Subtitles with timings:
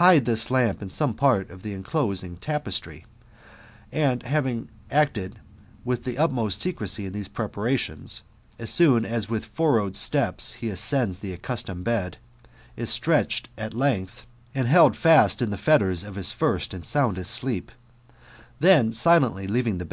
[0.00, 3.04] Hide this light in some part of the enclosing tapestry;
[3.92, 5.38] and having acted
[5.84, 8.22] with the utmost secrecy in these preparations,
[8.58, 12.16] as soon as with furrowed steps he ascends the accustomed bed,
[12.74, 16.86] is stretched a t length, and held fast in the fetters of his first and
[16.86, 17.70] soundest sleep,
[18.58, 19.84] then silently leaving the GOLDEN ASS, OF APULEIUS.— BOOK V.